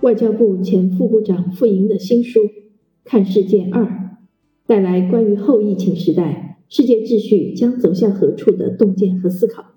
[0.00, 2.40] 外交部前副部长傅莹的新书
[3.04, 3.84] 《看世界二》，
[4.66, 9.74] 带来关于后疫情时代世界秩序将走向何处的洞见和思考。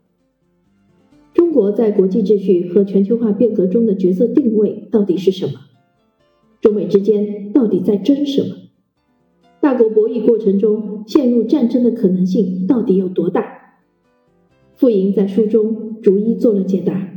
[1.33, 5.59] 中国在国际秩序和全球化变革中的角色定位到底是什么？
[6.61, 8.55] 中美之间到底在争什么？
[9.59, 13.81] 大国博弈过程中陷入战争的可能性到底有多大？
[14.75, 17.09] 傅莹在书中逐一做了解答。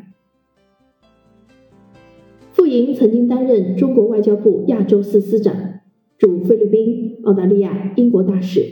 [2.77, 5.81] 傅莹曾经担任中国外交部亚洲司司长，
[6.19, 8.67] 驻菲律宾、澳大利亚、英国大使，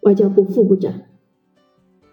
[0.00, 1.02] 外交部副部长。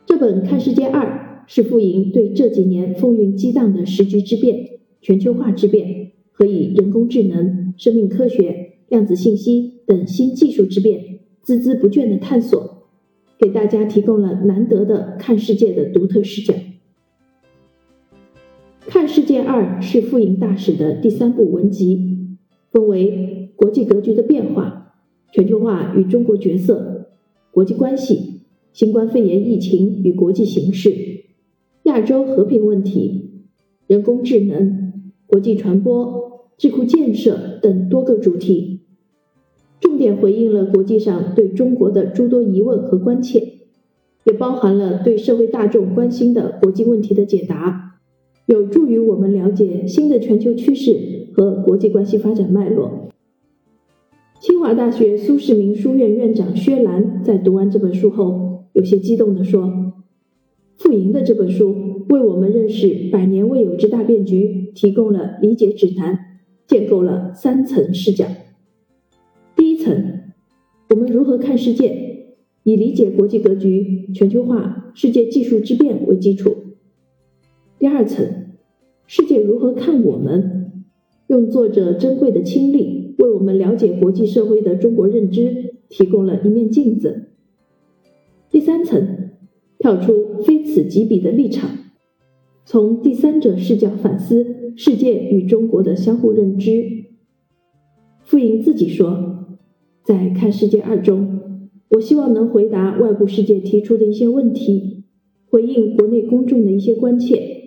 [0.05, 12.89] 这本《看世界二》是傅莹对这几年风云激荡的时局之变、全球化之变和以人工智能、生命科学、量子信息等新技术之变孜孜不倦的探索，
[13.39, 16.53] 给大家提供了难得的看世界的独特视角。
[18.87, 22.37] 《看世界二》是傅莹大使的第三部文集，
[22.71, 24.95] 分为国际格局的变化、
[25.33, 27.09] 全球化与中国角色、
[27.51, 30.93] 国际关系、新冠肺炎疫情与国际形势、
[31.83, 33.43] 亚洲和平问题、
[33.87, 34.93] 人工智能、
[35.25, 38.83] 国际传播、智库建设等多个主题，
[39.81, 43.57] 重点回应了国际上对中国的诸多疑问和关切，
[44.23, 47.86] 也包含了对社会大众关心的国际问题的解答。
[48.47, 53.09] 有助于我们了解新的全球趋势和国际关系发展脉络。
[54.39, 59.91] 清华大学苏世民书院院长薛兰在读完这本书后，有些激动地说
[60.77, 66.17] ：“傅莹的这本书为我们认识百年未有之大变局提供了理解指南，
[66.65, 68.27] 建构了三层视角。
[69.57, 70.21] 第一层，
[70.91, 76.55] 我们如何看世界，以理解国际格局、全球化、世界技术之变为基础。”
[77.79, 78.25] 第二层，
[79.05, 80.83] 世界如何看我们？
[81.27, 87.27] 用作者珍贵的亲历，为我们了解国际社会的中国认知提供了一面镜子。
[88.49, 89.29] 第三层，
[89.77, 91.69] 跳出非此即彼的立场，
[92.65, 97.05] 从第三者视角反思世界与中国的相互认知。
[98.23, 99.45] 傅莹自己说，
[100.03, 105.03] 在看世界二中，我希望能回答外部世界提出的一些问题，
[105.51, 107.66] 回应国内公众的一些关切。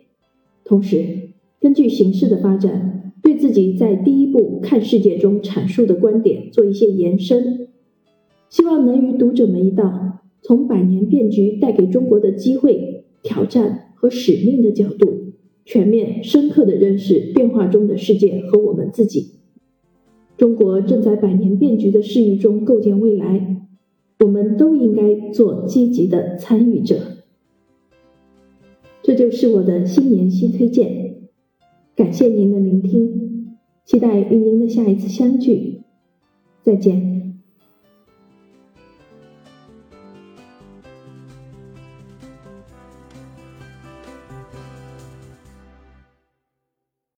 [0.70, 7.66] 同时，根据形势的发展，对自己在第一步看世界中阐述的观点做一些延伸，
[8.48, 15.32] 希望能与读者们一道，从百年变局带给中国的机会、挑战和使命的角度，
[15.64, 19.40] 全面深刻地认识变化中的世界和我们自己。
[20.36, 23.56] 中国正在百年变局的事宜中构建未来，
[24.20, 27.19] 我们都应该做积极的参与者。
[29.10, 31.16] 这就是我的新年新推荐，
[31.96, 35.80] 感谢您的聆听，期待与您的下一次相聚，
[36.62, 37.19] 再见。